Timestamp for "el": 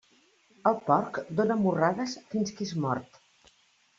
0.69-0.77